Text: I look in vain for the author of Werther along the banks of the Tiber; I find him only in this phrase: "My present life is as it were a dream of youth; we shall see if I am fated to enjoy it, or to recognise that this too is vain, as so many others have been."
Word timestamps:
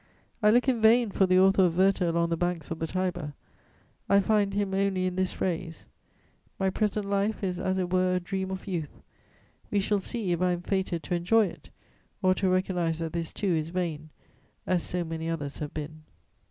I 0.41 0.49
look 0.49 0.67
in 0.67 0.81
vain 0.81 1.11
for 1.11 1.27
the 1.27 1.37
author 1.39 1.63
of 1.63 1.77
Werther 1.77 2.07
along 2.07 2.29
the 2.29 2.35
banks 2.35 2.71
of 2.71 2.79
the 2.79 2.87
Tiber; 2.87 3.35
I 4.09 4.19
find 4.19 4.55
him 4.55 4.73
only 4.73 5.05
in 5.05 5.15
this 5.15 5.31
phrase: 5.31 5.85
"My 6.57 6.71
present 6.71 7.05
life 7.07 7.43
is 7.43 7.59
as 7.59 7.77
it 7.77 7.93
were 7.93 8.15
a 8.15 8.19
dream 8.19 8.49
of 8.49 8.65
youth; 8.65 9.03
we 9.69 9.79
shall 9.79 9.99
see 9.99 10.31
if 10.31 10.41
I 10.41 10.53
am 10.53 10.63
fated 10.63 11.03
to 11.03 11.13
enjoy 11.13 11.45
it, 11.45 11.69
or 12.23 12.33
to 12.33 12.49
recognise 12.49 12.97
that 12.97 13.13
this 13.13 13.31
too 13.31 13.51
is 13.53 13.69
vain, 13.69 14.09
as 14.65 14.81
so 14.81 15.03
many 15.03 15.29
others 15.29 15.59
have 15.59 15.71
been." 15.71 16.01